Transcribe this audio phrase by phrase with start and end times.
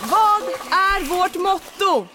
[0.00, 2.06] Vad är vårt motto?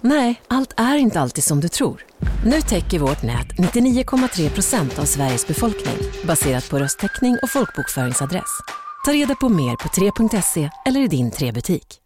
[0.00, 2.04] Nej, allt är inte alltid som du tror.
[2.44, 8.60] Nu täcker vårt nät 99,3 procent av Sveriges befolkning baserat på röstteckning och folkbokföringsadress.
[9.04, 12.00] Ta reda på mer på 3.se eller i din 3-butik.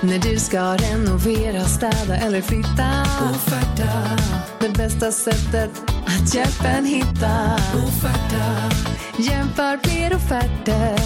[0.00, 3.02] När du ska renovera, städa eller flytta.
[3.30, 4.18] Offerta.
[4.60, 5.70] Det bästa sättet
[6.06, 7.54] att hjälpa en hitta.
[7.74, 8.91] Offerta.
[9.18, 10.98] Jämför fler offerter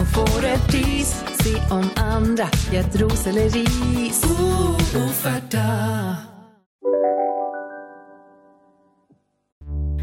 [0.00, 1.24] och får ett pris.
[1.42, 4.24] Se om andra gett ros eller ris.
[4.96, 5.58] Offerta.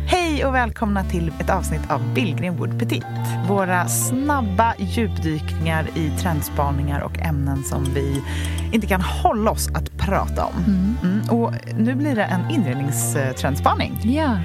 [0.08, 3.06] Hej och välkomna till ett avsnitt av Billgren Wood Petit.
[3.48, 8.24] Våra snabba djupdykningar i trendspaningar och ämnen som vi
[8.72, 10.64] inte kan hålla oss att prata om.
[11.04, 11.30] Mm.
[11.30, 14.00] Och nu blir det en inredningstrendspaning.
[14.04, 14.38] Ja,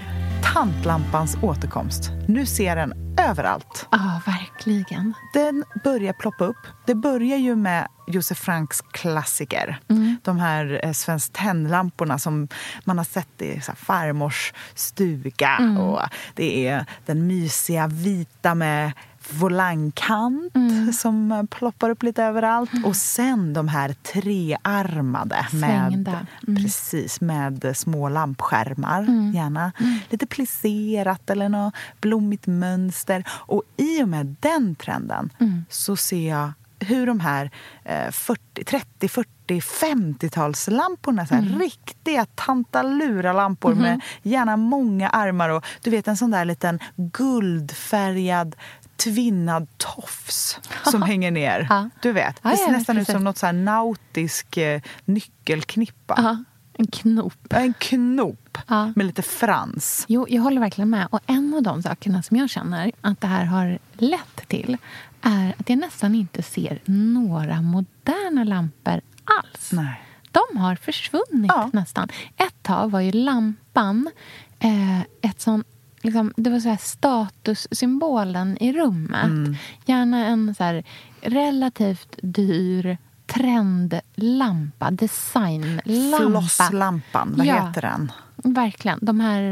[0.55, 2.11] Tantlampans återkomst.
[2.29, 3.87] Nu ser den överallt.
[3.91, 5.15] ah, verkligen.
[5.34, 6.57] Den börjar ploppa upp.
[6.87, 9.81] Det börjar ju med Josef Franks klassiker.
[10.23, 12.48] De här eh, Svenskt Tenn-lamporna som
[12.84, 15.77] man har sett i så här, farmors stuga.
[15.79, 16.01] Och
[16.34, 18.92] det är den mysiga vita med
[19.39, 20.53] volangkant
[21.00, 22.70] som eh, ploppar upp lite överallt.
[22.84, 26.27] Och sen de här trearmade med, Svängda.
[26.47, 29.33] precis, med små lampskärmar.
[29.34, 29.73] Gärna
[30.11, 33.25] lite plisserat eller något blommigt mönster.
[33.31, 35.31] Och i och med den trenden
[35.69, 37.51] så ser jag hur de här
[37.84, 45.91] eh, 40, 30, 40, 50-talslamporna, så här, riktiga tantalura-lampor med gärna många armar och du
[45.91, 48.56] vet en sån där liten guldfärgad
[49.05, 51.67] tvinnad tofs som hänger ner.
[51.70, 51.91] Ja.
[52.03, 56.15] Du vet, det ser ja, nästan ut som något så här nautisk eh, nyckelknippa.
[56.17, 57.53] Ja, en knop.
[57.53, 58.59] En knop
[58.95, 60.05] med lite frans.
[60.09, 61.09] Jo, jag håller verkligen med.
[61.11, 64.77] Och en av de sakerna som jag känner att det här har lett till
[65.23, 69.73] är att jag nästan inte ser några moderna lampor alls.
[69.73, 70.03] Nej.
[70.30, 72.08] De har försvunnit nästan.
[72.36, 74.11] Ett tag var ju lampan
[74.58, 75.64] eh, ett sån,
[76.02, 79.24] liksom, det var så här statussymbolen i rummet.
[79.24, 79.56] Mm.
[79.86, 80.84] Gärna en så här
[81.20, 82.98] relativt dyr
[83.40, 86.17] trendlampa, designlampa.
[86.18, 87.67] Flosslampan, vad Ja.
[87.67, 88.12] heter den?
[88.45, 88.98] Verkligen.
[89.02, 89.42] De här...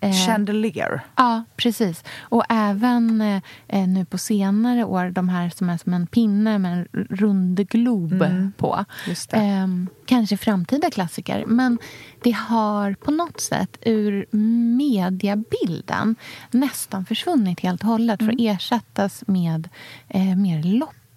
[0.00, 1.00] Eh, Chandelier.
[1.16, 2.04] Ja, precis.
[2.20, 6.58] Och även eh, eh, nu på senare år, de här som är som en pinne
[6.58, 8.18] med en rund glob
[8.56, 8.74] på.
[8.74, 9.14] Mm.
[9.30, 9.36] Det.
[9.36, 11.44] Ehm, kanske framtida klassiker.
[11.46, 11.78] Men
[12.22, 14.26] det har på något sätt ur
[14.76, 16.16] mediabilden
[16.50, 18.36] nästan försvunnit helt och hållet Mm.
[18.36, 19.68] för att ersättas med
[20.08, 20.62] eh, mer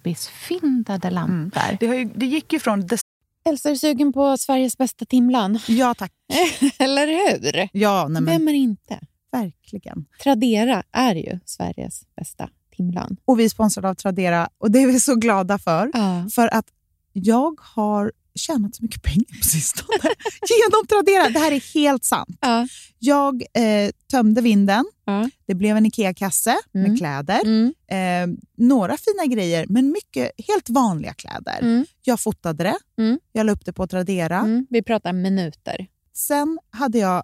[0.06, 1.76] loppisfyndade lampor.
[1.80, 2.82] Det, har ju, det gick ju från...
[2.82, 3.00] Des-
[3.44, 5.58] Elsa, är du sugen på Sveriges bästa timlan?
[5.68, 6.12] ja, tack.
[6.78, 7.68] Eller hur?
[7.72, 9.00] Ja, nej, men Vem är inte?
[9.32, 10.04] verkligen.
[10.22, 13.16] Tradera är ju Sveriges bästa timlan.
[13.24, 15.90] Och vi är sponsrade av Tradera och det är vi så glada för.
[15.94, 16.28] Ja.
[16.34, 16.66] För att
[17.12, 19.88] jag har tjänat så mycket pengar på sistone
[20.60, 21.28] genom Tradera.
[21.30, 22.38] Det här är helt sant.
[22.40, 22.66] Ja.
[22.98, 24.84] Jag eh, tömde vinden.
[25.04, 25.30] Ja.
[25.46, 26.90] Det blev en IKEA-kasse Mm.
[26.90, 27.40] med kläder.
[27.44, 27.72] Mm.
[27.90, 31.58] Eh, några fina grejer, men mycket helt vanliga kläder.
[31.62, 31.86] Mm.
[32.02, 33.02] Jag fotade det.
[33.02, 33.18] Mm.
[33.32, 34.38] Jag la upp det på Tradera.
[34.38, 34.66] Mm.
[34.70, 35.86] Vi pratar minuter.
[36.14, 37.22] Sen hade jag...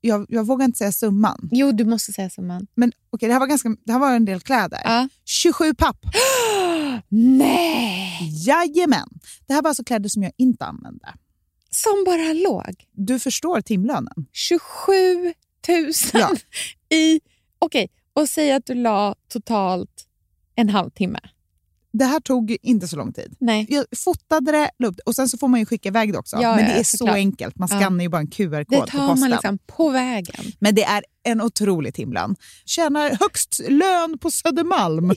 [0.00, 1.48] Jag, jag vågar inte säga summan.
[1.52, 2.66] Jo, du måste säga summan.
[2.74, 4.80] Men okej, det, här var ganska, det här var en del kläder.
[4.84, 5.08] Ja.
[5.24, 5.96] 27 papp.
[7.08, 8.30] Nej!
[8.46, 9.08] Jajamän.
[9.46, 11.14] Det här var alltså kläder som jag inte använde.
[11.70, 12.84] Som bara låg.
[12.92, 14.26] Du förstår timlönen.
[14.32, 14.92] 27
[15.24, 15.32] 000
[16.12, 16.30] Ja.
[16.96, 17.20] i...
[17.58, 20.06] Okej, och säg att du la totalt
[20.54, 21.18] en halvtimme.
[21.92, 23.36] Det här tog inte så lång tid.
[23.40, 23.66] Nej.
[23.68, 26.36] Jag fotade det, det och sen så får man ju skicka iväg det också.
[26.40, 27.14] Ja, Men det ja, är så såklart.
[27.16, 27.56] enkelt.
[27.58, 27.78] Man Ja.
[27.80, 29.20] skannar ju bara en QR-kod Det på tar posten.
[29.20, 30.44] man liksom på vägen.
[30.58, 32.36] Men det är en otrolig timlön.
[32.64, 35.12] Tjänar högst lön på Södermalm.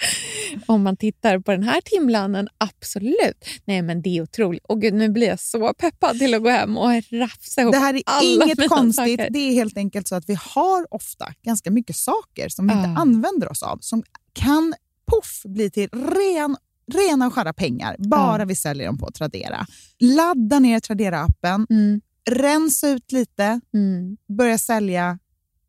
[0.66, 3.44] Om man tittar på den här timlönen, absolut.
[3.64, 4.64] Nej, men det är otroligt.
[4.68, 7.78] Och gud, nu blir jag så peppad till att gå hem och rafsa ihop Det
[7.78, 8.96] här är alla inget konstigt.
[9.18, 9.30] saker.
[9.30, 12.88] Det är helt enkelt så att vi har ofta ganska mycket saker som vi inte
[12.88, 13.00] Ja.
[13.00, 13.78] använder oss av.
[13.80, 14.02] Som
[14.32, 14.74] kan
[15.06, 16.56] poff bli till ren,
[16.92, 17.96] rena och skära pengar.
[17.98, 18.44] Bara Ja.
[18.44, 19.66] vi säljer dem på Tradera.
[20.00, 21.66] Ladda ner Tradera-appen.
[21.70, 22.00] Mm,
[22.30, 23.60] Rensa ut lite.
[23.74, 24.16] mm.
[24.28, 25.18] Börja sälja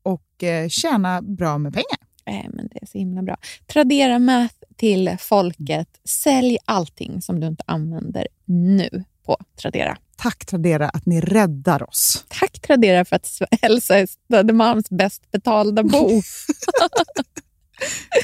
[0.03, 1.97] och eh, tjäna bra med pengar.
[2.27, 3.37] Nej, men så himla bra.
[3.67, 5.87] Tradera Math till folket.
[6.03, 9.97] Sälj allting som du inte använder nu på Tradera.
[10.17, 12.25] Tack Tradera att ni räddar oss.
[12.27, 13.27] Tack Tradera för att
[13.61, 16.09] Elsa är Södermalms bäst betalda bo.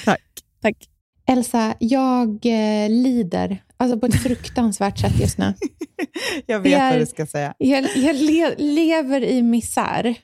[0.06, 0.22] Tack.
[0.62, 0.90] Tack.
[1.28, 5.54] Elsa, jag eh, lider alltså på ett fruktansvärt sätt just nu.
[6.46, 7.54] Jag vet är- vad du ska säga.
[7.58, 10.16] Jag, jag le, lever i misär.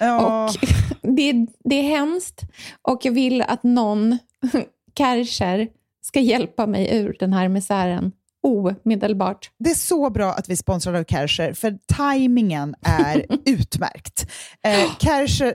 [0.00, 0.44] Ja.
[0.44, 0.56] Och
[1.16, 2.42] det, det är hemskt
[2.82, 4.18] och jag vill att någon,
[4.98, 5.68] Kärcher,
[6.02, 8.12] ska hjälpa mig ur den här misären
[8.42, 9.50] omedelbart.
[9.58, 14.30] Det är så bra att vi sponsrar av Kärcher, för tajmingen är utmärkt.
[14.64, 15.54] Eh, Kärcher,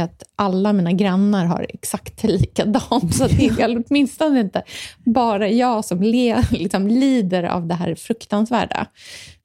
[0.00, 3.14] att alla mina grannar har exakt likadant.
[3.14, 4.62] Så det är åtminstone inte
[5.04, 8.86] bara jag som le, liksom lider av det här fruktansvärda.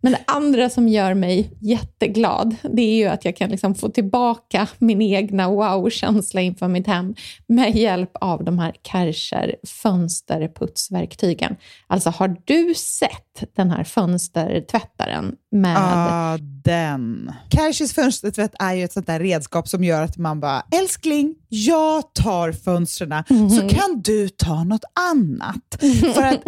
[0.03, 3.89] Men det andra som gör mig jätteglad, det är ju att jag kan liksom få
[3.89, 7.15] tillbaka min egna wow-känsla inför mitt hem
[7.47, 11.55] med hjälp av de här Kärcher fönsterputsverktygen.
[11.87, 15.77] Alltså, har du sett den här fönstertvättaren med...
[15.79, 17.31] Ah, den.
[17.53, 22.13] Kärchers fönstertvätt är ju ett sånt där redskap som gör att man bara, älskling, jag
[22.13, 25.77] tar fönstren så kan du ta något annat.
[26.13, 26.43] För att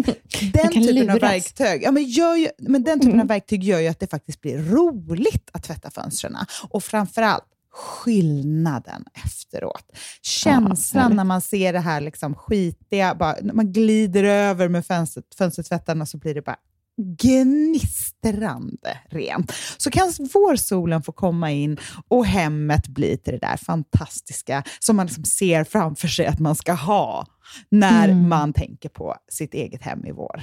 [0.53, 1.21] den typen av luras.
[1.21, 4.57] verktyg, ja, men ju, men den typen av verktyg gör ju att det faktiskt blir
[4.57, 6.37] roligt att tvätta fönstren.
[6.69, 7.45] Och framförallt
[7.75, 9.91] skillnaden efteråt.
[10.21, 11.15] Känslan härligt.
[11.15, 16.05] när man ser det här liksom skitiga, bara, när man glider över med fönstret, fönstertvättarna
[16.05, 16.57] så blir det bara
[16.97, 19.53] gnistrande rent.
[19.77, 21.77] Så kan vårsolen få komma in
[22.07, 26.55] och hemmet bli till det där fantastiska som man liksom ser framför sig att man
[26.55, 27.25] ska ha
[27.69, 30.41] när man tänker på sitt eget hem i vår.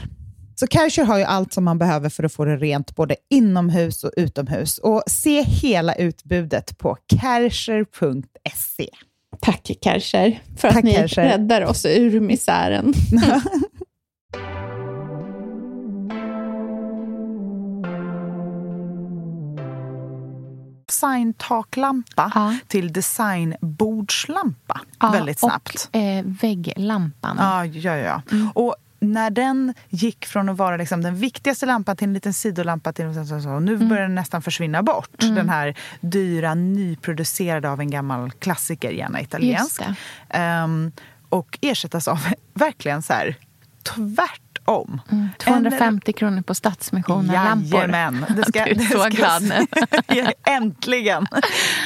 [0.54, 4.04] Så Kärcher har ju allt som man behöver för att få det rent både inomhus
[4.04, 4.78] och utomhus.
[4.78, 8.88] Och se hela utbudet på kärcher.se.
[9.40, 11.22] Tack Kärcher, för Tack, att ni Kärcher.
[11.24, 12.92] räddar oss ur misären.
[21.02, 22.54] Designtaklampa Ja.
[22.66, 25.88] till designbordslampa Ja, väldigt snabbt.
[25.92, 27.36] Och eh, vägglampan.
[27.40, 28.22] Ja, ja, ja.
[28.54, 32.92] Och när den gick från att vara liksom den viktigaste lampan till en liten sidolampa
[32.92, 35.10] till så, så, så, nu börjar den nästan försvinna bort.
[35.18, 39.82] Den här dyra, nyproducerade av en gammal klassiker, gärna italiensk.
[40.28, 40.92] Ehm,
[41.28, 42.18] och ersättas av
[42.54, 43.36] verkligen så här
[43.82, 45.00] tvärtom.
[45.10, 47.80] Mm, 250 kronor på Stadsmissionen-lampor.
[47.80, 48.26] Jajamän.
[48.36, 49.66] Det ska, Du är det så glad nu.
[50.56, 51.26] Äntligen!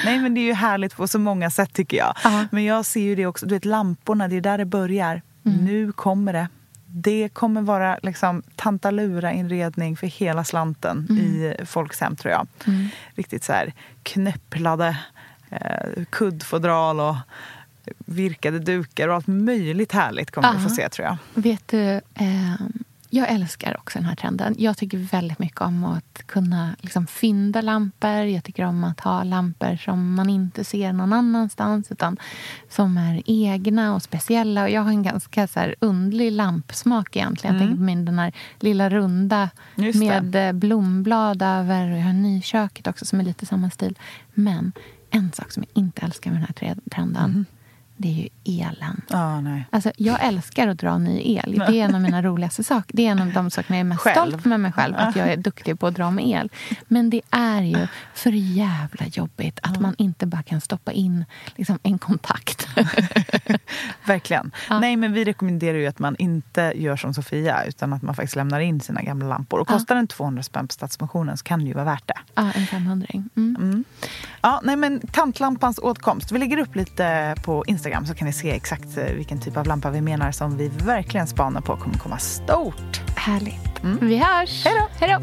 [0.04, 2.16] Nej, men det är ju härligt på så många sätt tycker jag.
[2.24, 2.44] Ja.
[2.50, 5.22] Men jag ser ju det också, du vet lamporna, det är där det börjar.
[5.46, 5.64] Mm.
[5.64, 6.48] Nu kommer det.
[6.86, 11.22] Det kommer vara liksom tantalura-inredning för hela slanten Mm.
[11.24, 12.46] i folks hem tror jag.
[13.14, 13.72] Riktigt så här
[14.02, 14.98] knöpplade
[15.50, 17.16] eh, kuddfodral och
[17.98, 20.74] virkade dukar och allt möjligt härligt kommer vi få Ja.
[20.74, 21.16] se tror jag.
[21.34, 22.54] Vet du, eh,
[23.10, 24.54] jag älskar också den här trenden.
[24.58, 28.10] Jag tycker väldigt mycket om att kunna liksom fynda lampor.
[28.10, 32.16] Jag tycker om att ha lampor som man inte ser någon annanstans utan
[32.70, 34.62] som är egna och speciella.
[34.62, 37.54] Och jag har en ganska så här underlig lampsmak egentligen.
[37.56, 39.98] Jag tänker på min den här lilla runda Mm.
[39.98, 41.90] Med eh, blomblad över.
[41.90, 43.98] Och jag har nyköket också som är lite samma stil.
[44.34, 44.72] Men
[45.10, 47.44] en sak som jag inte älskar med den här tre- trenden Mm.
[47.96, 48.12] Det är
[48.44, 49.00] ju elen.
[49.10, 49.64] Ah, nej.
[49.70, 51.62] Alltså, jag älskar att dra ny el.
[51.68, 52.96] Det är en av mina roligaste saker.
[52.96, 54.28] Det är en av de sakerna jag är mest Själv.
[54.30, 54.94] stolt med mig själv.
[54.98, 56.50] Att jag är duktig på att dra med el.
[56.88, 61.24] Men det är ju för jävla jobbigt att man inte bara kan stoppa in
[61.56, 62.68] liksom, en kontakt.
[64.04, 64.50] Verkligen.
[64.68, 64.80] Ja.
[64.80, 68.36] Nej, men vi rekommenderar ju att man inte gör som Sofia utan att man faktiskt
[68.36, 69.60] lämnar in sina gamla lampor.
[69.60, 69.74] Och Ja.
[69.74, 72.18] kostar den 200 spänn på Stadsmissionen så kan det ju vara värt det.
[72.34, 73.84] ja, en 500 mm.
[74.40, 76.32] Ja, nej, men tantlampans åtkomst.
[76.32, 79.66] Vi lägger upp lite på Instagram så kan ni se exakt eh, vilken typ av
[79.66, 83.00] lampa vi menar som vi verkligen spanar på kommer komma stort.
[83.16, 84.00] Härligt.
[84.00, 84.64] Vi hörs.
[85.00, 85.20] Hej då.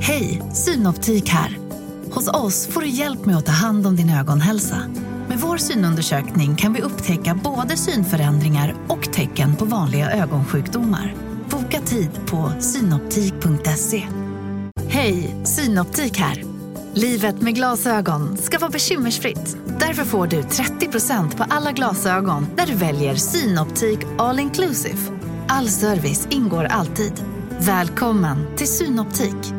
[0.00, 1.58] Hej, Synoptik här.
[2.10, 4.82] Hos oss får du hjälp med att ta hand om din ögonhälsa.
[5.42, 11.14] Vår synundersökning kan vi upptäcka både synförändringar och tecken på vanliga ögonsjukdomar.
[11.50, 14.06] Boka tid på synoptik.se.
[14.88, 16.44] Hej, Synoptik här.
[16.94, 19.56] Livet med glasögon ska vara bekymmersfritt.
[19.80, 24.98] Därför får du 30% på alla glasögon när du väljer Synoptik All Inclusive.
[25.48, 27.24] All service ingår alltid.
[27.58, 29.52] Välkommen till Synoptik.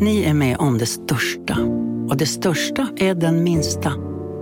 [0.00, 1.58] Ni är med om det största.
[2.08, 4.11] Och det största är den minsta.